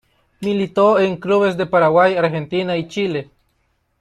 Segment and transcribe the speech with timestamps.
[0.39, 3.29] Militó en clubes de Paraguay, Argentina y Chile.